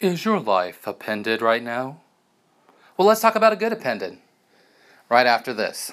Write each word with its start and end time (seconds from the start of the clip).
Is 0.00 0.24
your 0.24 0.38
life 0.38 0.86
appended 0.86 1.42
right 1.42 1.60
now? 1.60 2.02
Well, 2.96 3.08
let's 3.08 3.20
talk 3.20 3.34
about 3.34 3.52
a 3.52 3.56
good 3.56 3.72
appended 3.72 4.18
right 5.08 5.26
after 5.26 5.52
this. 5.52 5.90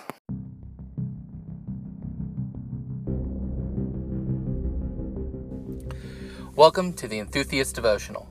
Welcome 6.55 6.93
to 6.93 7.07
the 7.07 7.17
Enthusiast 7.17 7.73
Devotional, 7.73 8.29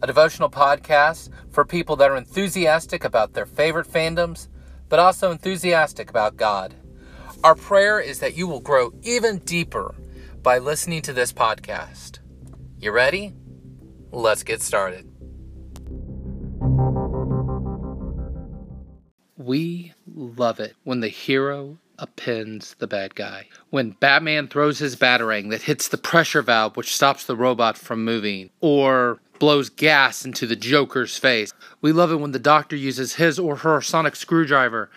a 0.00 0.06
devotional 0.06 0.48
podcast 0.48 1.30
for 1.50 1.64
people 1.64 1.96
that 1.96 2.08
are 2.12 2.16
enthusiastic 2.16 3.02
about 3.02 3.32
their 3.32 3.46
favorite 3.46 3.88
fandoms, 3.88 4.46
but 4.88 5.00
also 5.00 5.32
enthusiastic 5.32 6.08
about 6.08 6.36
God. 6.36 6.72
Our 7.42 7.56
prayer 7.56 7.98
is 7.98 8.20
that 8.20 8.36
you 8.36 8.46
will 8.46 8.60
grow 8.60 8.92
even 9.02 9.38
deeper 9.38 9.92
by 10.44 10.58
listening 10.58 11.02
to 11.02 11.12
this 11.12 11.32
podcast. 11.32 12.20
You 12.78 12.92
ready? 12.92 13.34
Let's 14.12 14.44
get 14.44 14.62
started. 14.62 15.15
We 19.36 19.92
love 20.14 20.60
it 20.60 20.74
when 20.84 21.00
the 21.00 21.08
hero 21.08 21.78
appends 21.98 22.74
the 22.74 22.86
bad 22.86 23.14
guy. 23.14 23.48
When 23.70 23.90
Batman 23.90 24.48
throws 24.48 24.78
his 24.78 24.96
batarang 24.96 25.50
that 25.50 25.62
hits 25.62 25.88
the 25.88 25.98
pressure 25.98 26.42
valve 26.42 26.76
which 26.76 26.94
stops 26.94 27.24
the 27.24 27.36
robot 27.36 27.78
from 27.78 28.04
moving, 28.04 28.50
or 28.60 29.20
blows 29.38 29.68
gas 29.68 30.24
into 30.24 30.46
the 30.46 30.56
Joker's 30.56 31.18
face. 31.18 31.52
We 31.80 31.92
love 31.92 32.10
it 32.10 32.16
when 32.16 32.32
the 32.32 32.38
doctor 32.38 32.76
uses 32.76 33.14
his 33.14 33.38
or 33.38 33.56
her 33.56 33.80
sonic 33.80 34.16
screwdriver 34.16 34.90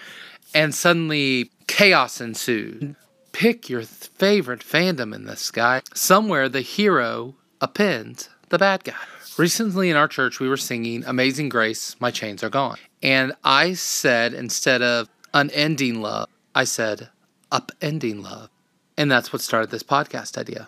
and 0.53 0.73
suddenly 0.73 1.51
chaos 1.67 2.21
ensues. 2.21 2.95
Pick 3.31 3.69
your 3.69 3.83
favorite 3.83 4.61
fandom 4.61 5.13
in 5.13 5.25
this 5.25 5.51
guy. 5.51 5.81
Somewhere 5.93 6.49
the 6.49 6.61
hero 6.61 7.35
appends 7.61 8.29
the 8.49 8.57
bad 8.57 8.83
guy. 8.83 8.93
Recently 9.37 9.89
in 9.89 9.95
our 9.95 10.07
church, 10.07 10.39
we 10.39 10.49
were 10.49 10.57
singing 10.57 11.03
Amazing 11.05 11.49
Grace, 11.49 11.95
My 11.99 12.11
Chains 12.11 12.43
Are 12.43 12.49
Gone. 12.49 12.77
And 13.01 13.33
I 13.43 13.73
said, 13.73 14.33
instead 14.33 14.81
of 14.81 15.07
unending 15.33 16.01
love, 16.01 16.27
I 16.53 16.65
said 16.65 17.09
upending 17.51 18.21
love. 18.21 18.49
And 18.97 19.09
that's 19.09 19.31
what 19.31 19.41
started 19.41 19.71
this 19.71 19.83
podcast 19.83 20.37
idea. 20.37 20.67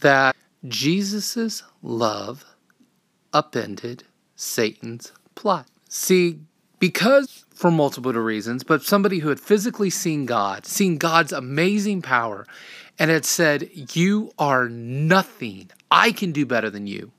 That 0.00 0.34
Jesus' 0.66 1.62
love 1.82 2.44
upended 3.32 4.02
Satan's 4.34 5.12
plot. 5.34 5.66
See, 5.88 6.40
because 6.80 7.44
for 7.54 7.70
multiple 7.70 8.12
reasons, 8.12 8.64
but 8.64 8.82
somebody 8.82 9.20
who 9.20 9.28
had 9.28 9.40
physically 9.40 9.90
seen 9.90 10.26
God, 10.26 10.66
seen 10.66 10.98
God's 10.98 11.32
amazing 11.32 12.02
power, 12.02 12.46
and 12.98 13.10
had 13.10 13.24
said, 13.24 13.70
You 13.72 14.32
are 14.38 14.68
nothing. 14.68 15.70
I 15.96 16.12
can 16.12 16.30
do 16.30 16.44
better 16.44 16.68
than 16.68 16.86
you. 16.86 17.10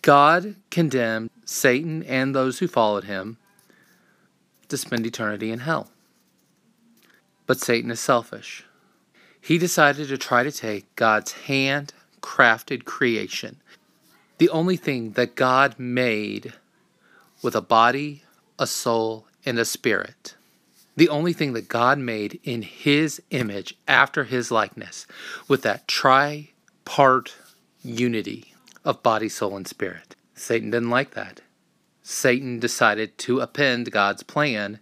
God 0.00 0.54
condemned 0.70 1.30
Satan 1.44 2.04
and 2.04 2.32
those 2.32 2.60
who 2.60 2.68
followed 2.68 3.02
him 3.02 3.36
to 4.68 4.76
spend 4.76 5.04
eternity 5.04 5.50
in 5.50 5.58
hell. 5.58 5.90
But 7.48 7.58
Satan 7.58 7.90
is 7.90 7.98
selfish. 7.98 8.64
He 9.40 9.58
decided 9.58 10.06
to 10.06 10.16
try 10.16 10.44
to 10.44 10.52
take 10.52 10.94
God's 10.94 11.32
hand 11.32 11.94
crafted 12.20 12.84
creation, 12.84 13.56
the 14.38 14.48
only 14.50 14.76
thing 14.76 15.14
that 15.14 15.34
God 15.34 15.80
made 15.80 16.52
with 17.42 17.56
a 17.56 17.60
body, 17.60 18.22
a 18.56 18.68
soul, 18.68 19.26
and 19.44 19.58
a 19.58 19.64
spirit, 19.64 20.36
the 20.94 21.08
only 21.08 21.32
thing 21.32 21.54
that 21.54 21.66
God 21.66 21.98
made 21.98 22.38
in 22.44 22.62
His 22.62 23.20
image 23.30 23.74
after 23.88 24.24
His 24.24 24.52
likeness, 24.52 25.08
with 25.48 25.62
that 25.62 25.88
tri-part 26.84 27.36
unity 27.82 28.54
of 28.84 29.02
body, 29.02 29.28
soul, 29.28 29.56
and 29.56 29.66
spirit. 29.66 30.16
Satan 30.34 30.70
didn't 30.70 30.90
like 30.90 31.12
that. 31.12 31.40
Satan 32.02 32.58
decided 32.58 33.16
to 33.18 33.40
append 33.40 33.92
God's 33.92 34.22
plan 34.22 34.80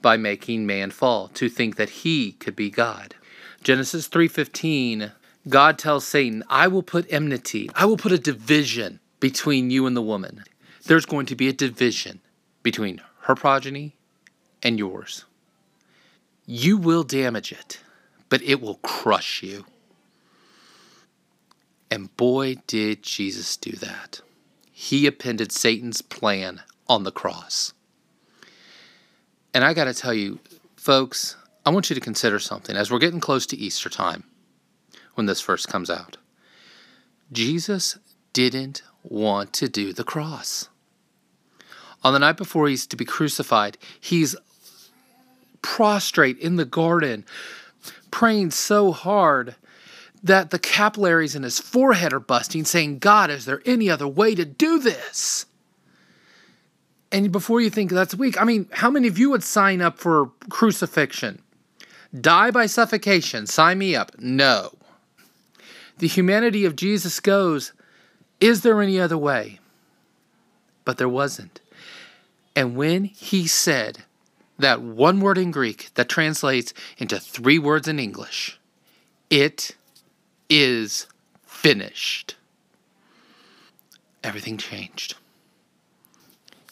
by 0.00 0.16
making 0.16 0.66
man 0.66 0.90
fall, 0.90 1.28
to 1.28 1.48
think 1.48 1.76
that 1.76 1.90
he 1.90 2.32
could 2.32 2.56
be 2.56 2.70
God. 2.70 3.14
Genesis 3.62 4.08
3:15, 4.08 5.12
God 5.48 5.78
tells 5.78 6.06
Satan, 6.06 6.42
"I 6.48 6.66
will 6.68 6.82
put 6.82 7.12
enmity, 7.12 7.70
I 7.74 7.84
will 7.84 7.96
put 7.96 8.12
a 8.12 8.18
division 8.18 9.00
between 9.20 9.70
you 9.70 9.86
and 9.86 9.96
the 9.96 10.02
woman. 10.02 10.44
There's 10.84 11.06
going 11.06 11.26
to 11.26 11.36
be 11.36 11.48
a 11.48 11.52
division 11.52 12.20
between 12.62 13.00
her 13.22 13.34
progeny 13.36 13.96
and 14.62 14.78
yours. 14.78 15.24
You 16.46 16.76
will 16.76 17.04
damage 17.04 17.52
it, 17.52 17.80
but 18.28 18.42
it 18.42 18.60
will 18.60 18.76
crush 18.76 19.42
you." 19.42 19.66
And 21.92 22.16
boy, 22.16 22.56
did 22.66 23.02
Jesus 23.02 23.54
do 23.58 23.72
that. 23.72 24.22
He 24.70 25.06
appended 25.06 25.52
Satan's 25.52 26.00
plan 26.00 26.62
on 26.88 27.02
the 27.02 27.12
cross. 27.12 27.74
And 29.52 29.62
I 29.62 29.74
got 29.74 29.84
to 29.84 29.92
tell 29.92 30.14
you, 30.14 30.38
folks, 30.74 31.36
I 31.66 31.70
want 31.70 31.90
you 31.90 31.94
to 31.94 32.00
consider 32.00 32.38
something 32.38 32.76
as 32.76 32.90
we're 32.90 32.98
getting 32.98 33.20
close 33.20 33.44
to 33.44 33.58
Easter 33.58 33.90
time 33.90 34.24
when 35.16 35.26
this 35.26 35.42
first 35.42 35.68
comes 35.68 35.90
out. 35.90 36.16
Jesus 37.30 37.98
didn't 38.32 38.82
want 39.02 39.52
to 39.52 39.68
do 39.68 39.92
the 39.92 40.02
cross. 40.02 40.70
On 42.02 42.14
the 42.14 42.20
night 42.20 42.38
before 42.38 42.68
he's 42.68 42.86
to 42.86 42.96
be 42.96 43.04
crucified, 43.04 43.76
he's 44.00 44.34
prostrate 45.60 46.38
in 46.38 46.56
the 46.56 46.64
garden, 46.64 47.26
praying 48.10 48.52
so 48.52 48.92
hard 48.92 49.56
that 50.22 50.50
the 50.50 50.58
capillaries 50.58 51.34
in 51.34 51.42
his 51.42 51.58
forehead 51.58 52.12
are 52.12 52.20
busting, 52.20 52.64
saying, 52.64 52.98
God, 52.98 53.30
is 53.30 53.44
there 53.44 53.62
any 53.66 53.90
other 53.90 54.06
way 54.06 54.34
to 54.34 54.44
do 54.44 54.78
this? 54.78 55.46
And 57.10 57.30
before 57.30 57.60
you 57.60 57.68
think 57.68 57.90
that's 57.90 58.14
weak, 58.14 58.40
I 58.40 58.44
mean, 58.44 58.68
how 58.72 58.90
many 58.90 59.08
of 59.08 59.18
you 59.18 59.30
would 59.30 59.42
sign 59.42 59.82
up 59.82 59.98
for 59.98 60.30
crucifixion? 60.48 61.42
Die 62.18 62.50
by 62.50 62.66
suffocation, 62.66 63.46
sign 63.46 63.78
me 63.78 63.96
up. 63.96 64.12
No. 64.18 64.72
The 65.98 66.08
humanity 66.08 66.64
of 66.64 66.76
Jesus 66.76 67.20
goes, 67.20 67.72
Is 68.40 68.62
there 68.62 68.80
any 68.80 68.98
other 69.00 69.18
way? 69.18 69.60
But 70.84 70.98
there 70.98 71.08
wasn't. 71.08 71.60
And 72.54 72.76
when 72.76 73.04
he 73.04 73.46
said 73.46 74.04
that 74.58 74.82
one 74.82 75.20
word 75.20 75.38
in 75.38 75.50
Greek 75.50 75.90
that 75.94 76.08
translates 76.08 76.74
into 76.98 77.18
three 77.18 77.58
words 77.58 77.88
in 77.88 77.98
English, 77.98 78.58
it 79.30 79.74
is 80.54 81.06
finished. 81.46 82.36
Everything 84.22 84.58
changed. 84.58 85.14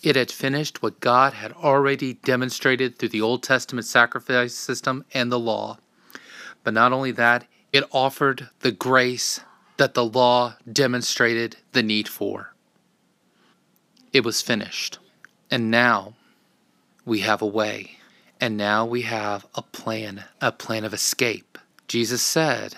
It 0.02 0.16
had 0.16 0.30
finished 0.30 0.82
what 0.82 1.00
God 1.00 1.32
had 1.32 1.52
already 1.52 2.14
demonstrated 2.14 2.98
through 2.98 3.08
the 3.08 3.22
Old 3.22 3.42
Testament 3.42 3.86
sacrifice 3.86 4.54
system 4.54 5.06
and 5.14 5.32
the 5.32 5.38
law. 5.38 5.78
But 6.62 6.74
not 6.74 6.92
only 6.92 7.10
that, 7.12 7.46
it 7.72 7.84
offered 7.90 8.50
the 8.60 8.70
grace 8.70 9.40
that 9.78 9.94
the 9.94 10.04
law 10.04 10.56
demonstrated 10.70 11.56
the 11.72 11.82
need 11.82 12.06
for. 12.06 12.52
It 14.12 14.24
was 14.24 14.42
finished. 14.42 14.98
And 15.50 15.70
now 15.70 16.16
we 17.06 17.20
have 17.20 17.40
a 17.40 17.46
way. 17.46 17.92
And 18.42 18.58
now 18.58 18.84
we 18.84 19.02
have 19.02 19.46
a 19.54 19.62
plan, 19.62 20.24
a 20.42 20.52
plan 20.52 20.84
of 20.84 20.92
escape. 20.92 21.56
Jesus 21.88 22.20
said, 22.20 22.74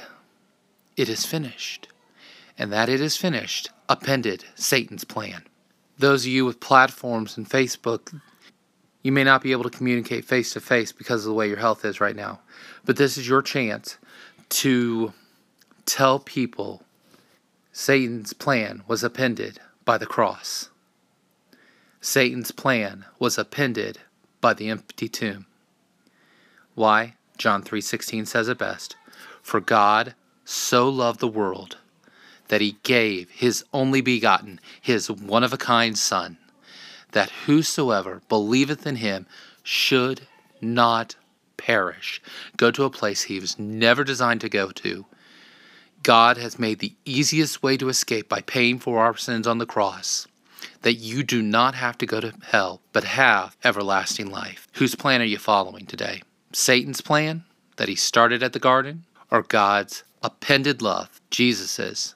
it 0.96 1.08
is 1.08 1.26
finished. 1.26 1.88
And 2.58 2.72
that 2.72 2.88
it 2.88 3.00
is 3.00 3.16
finished 3.16 3.70
appended 3.88 4.44
Satan's 4.54 5.04
plan. 5.04 5.44
Those 5.98 6.24
of 6.24 6.32
you 6.32 6.44
with 6.44 6.60
platforms 6.60 7.36
and 7.36 7.48
Facebook, 7.48 8.18
you 9.02 9.12
may 9.12 9.24
not 9.24 9.42
be 9.42 9.52
able 9.52 9.64
to 9.64 9.70
communicate 9.70 10.24
face 10.24 10.52
to 10.52 10.60
face 10.60 10.92
because 10.92 11.24
of 11.24 11.28
the 11.28 11.34
way 11.34 11.48
your 11.48 11.58
health 11.58 11.84
is 11.84 12.00
right 12.00 12.16
now. 12.16 12.40
But 12.84 12.96
this 12.96 13.16
is 13.16 13.28
your 13.28 13.42
chance 13.42 13.98
to 14.50 15.12
tell 15.86 16.18
people 16.18 16.82
Satan's 17.72 18.32
plan 18.32 18.82
was 18.86 19.02
appended 19.02 19.58
by 19.84 19.98
the 19.98 20.06
cross. 20.06 20.68
Satan's 22.00 22.50
plan 22.50 23.04
was 23.18 23.38
appended 23.38 23.98
by 24.40 24.54
the 24.54 24.68
empty 24.68 25.08
tomb. 25.08 25.46
Why? 26.74 27.14
John 27.38 27.62
3:16 27.62 28.26
says 28.26 28.48
it 28.48 28.58
best. 28.58 28.96
For 29.42 29.60
God 29.60 30.14
so 30.52 30.88
loved 30.88 31.20
the 31.20 31.28
world 31.28 31.78
that 32.48 32.60
he 32.60 32.76
gave 32.82 33.30
his 33.30 33.64
only 33.72 34.00
begotten, 34.00 34.60
his 34.80 35.10
one 35.10 35.42
of 35.42 35.52
a 35.52 35.56
kind 35.58 35.98
Son, 35.98 36.36
that 37.12 37.30
whosoever 37.46 38.20
believeth 38.28 38.86
in 38.86 38.96
him 38.96 39.26
should 39.62 40.26
not 40.60 41.16
perish, 41.56 42.20
go 42.56 42.70
to 42.70 42.84
a 42.84 42.90
place 42.90 43.22
he 43.22 43.40
was 43.40 43.58
never 43.58 44.04
designed 44.04 44.40
to 44.40 44.48
go 44.48 44.70
to. 44.70 45.06
God 46.02 46.36
has 46.36 46.58
made 46.58 46.80
the 46.80 46.94
easiest 47.04 47.62
way 47.62 47.76
to 47.76 47.88
escape 47.88 48.28
by 48.28 48.40
paying 48.42 48.78
for 48.78 48.98
our 48.98 49.16
sins 49.16 49.46
on 49.46 49.58
the 49.58 49.66
cross, 49.66 50.26
that 50.82 50.94
you 50.94 51.22
do 51.22 51.40
not 51.40 51.74
have 51.76 51.96
to 51.98 52.06
go 52.06 52.20
to 52.20 52.34
hell, 52.42 52.82
but 52.92 53.04
have 53.04 53.56
everlasting 53.64 54.30
life. 54.30 54.66
Whose 54.74 54.96
plan 54.96 55.22
are 55.22 55.24
you 55.24 55.38
following 55.38 55.86
today? 55.86 56.22
Satan's 56.52 57.00
plan 57.00 57.44
that 57.76 57.88
he 57.88 57.94
started 57.94 58.42
at 58.42 58.52
the 58.52 58.58
garden, 58.58 59.04
or 59.30 59.42
God's 59.42 60.02
appended 60.22 60.82
love, 60.82 61.20
Jesus' 61.30 62.14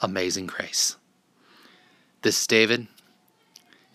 amazing 0.00 0.46
grace. 0.46 0.96
This 2.22 2.40
is 2.40 2.46
David. 2.46 2.86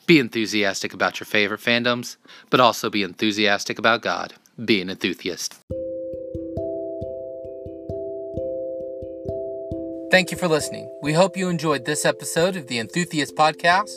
Be 0.05 0.19
enthusiastic 0.19 0.93
about 0.93 1.19
your 1.19 1.25
favorite 1.25 1.61
fandoms, 1.61 2.17
but 2.49 2.59
also 2.59 2.89
be 2.89 3.03
enthusiastic 3.03 3.77
about 3.77 4.01
God. 4.01 4.33
Be 4.63 4.81
an 4.81 4.89
enthusiast. 4.89 5.55
Thank 10.11 10.31
you 10.31 10.37
for 10.37 10.47
listening. 10.47 10.89
We 11.03 11.13
hope 11.13 11.37
you 11.37 11.49
enjoyed 11.49 11.85
this 11.85 12.03
episode 12.03 12.55
of 12.55 12.65
the 12.65 12.79
Enthusiast 12.79 13.35
Podcast. 13.35 13.95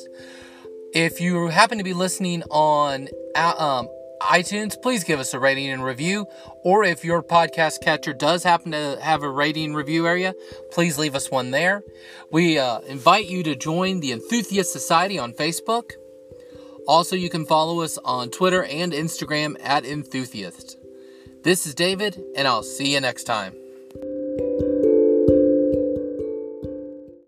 If 0.92 1.22
you 1.22 1.48
happen 1.48 1.78
to 1.78 1.84
be 1.84 1.94
listening 1.94 2.42
on 2.50 3.08
uh, 3.34 3.54
um, 3.56 3.88
iTunes, 4.22 4.80
please 4.80 5.04
give 5.04 5.20
us 5.20 5.34
a 5.34 5.38
rating 5.38 5.68
and 5.68 5.84
review. 5.84 6.26
Or 6.64 6.84
if 6.84 7.04
your 7.04 7.22
podcast 7.22 7.80
catcher 7.82 8.12
does 8.12 8.42
happen 8.42 8.72
to 8.72 8.98
have 9.00 9.22
a 9.22 9.30
rating 9.30 9.74
review 9.74 10.06
area, 10.06 10.34
please 10.70 10.98
leave 10.98 11.14
us 11.14 11.30
one 11.30 11.50
there. 11.50 11.82
We 12.30 12.58
uh, 12.58 12.80
invite 12.80 13.26
you 13.26 13.42
to 13.42 13.54
join 13.54 14.00
the 14.00 14.12
Enthusiast 14.12 14.72
Society 14.72 15.18
on 15.18 15.32
Facebook. 15.32 15.92
Also, 16.86 17.14
you 17.14 17.30
can 17.30 17.46
follow 17.46 17.80
us 17.80 17.98
on 18.04 18.30
Twitter 18.30 18.64
and 18.64 18.92
Instagram 18.92 19.56
at 19.62 19.84
Enthusiast. 19.84 20.78
This 21.42 21.66
is 21.66 21.74
David, 21.74 22.20
and 22.36 22.48
I'll 22.48 22.62
see 22.62 22.94
you 22.94 23.00
next 23.00 23.24
time. 23.24 23.61